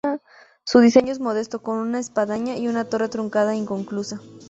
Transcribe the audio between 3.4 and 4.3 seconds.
e inconclusa.